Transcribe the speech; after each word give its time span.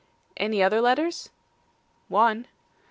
'Any 0.35 0.63
other 0.63 0.81
letters?' 0.81 1.29
'One. 2.07 2.47